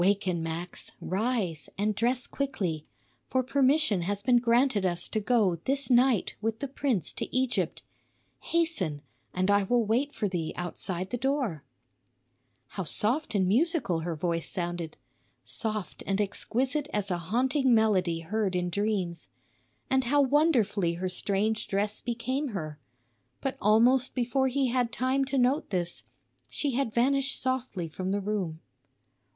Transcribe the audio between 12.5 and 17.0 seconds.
How soft and musical her voice sounded! Soft and exquisite